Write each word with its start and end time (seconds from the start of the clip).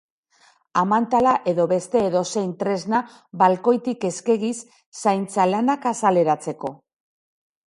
Amantala 0.81 1.33
edo 1.51 1.65
beste 1.73 2.01
edozein 2.05 2.55
tresna 2.63 3.01
balkoitik 3.43 4.09
eskegiz, 4.11 4.57
zaintza 5.05 5.47
lanak 5.55 5.87
azaleratzeko. 5.93 6.75